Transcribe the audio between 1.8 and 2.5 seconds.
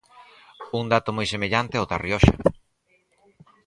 da Rioxa.